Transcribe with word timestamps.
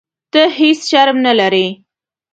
ته 0.31 0.41
هیح 0.57 0.77
شرم 0.89 1.17
نه 1.25 1.33
لرې. 1.39 1.67